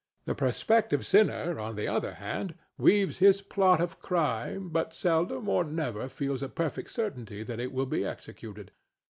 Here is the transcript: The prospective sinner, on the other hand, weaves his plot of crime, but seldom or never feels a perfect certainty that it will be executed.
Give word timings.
The 0.25 0.33
prospective 0.33 1.05
sinner, 1.05 1.59
on 1.59 1.75
the 1.75 1.87
other 1.87 2.15
hand, 2.15 2.55
weaves 2.75 3.19
his 3.19 3.43
plot 3.43 3.79
of 3.79 3.99
crime, 3.99 4.69
but 4.69 4.95
seldom 4.95 5.47
or 5.47 5.63
never 5.63 6.07
feels 6.09 6.41
a 6.41 6.49
perfect 6.49 6.89
certainty 6.89 7.43
that 7.43 7.59
it 7.59 7.71
will 7.71 7.85
be 7.85 8.03
executed. 8.03 8.71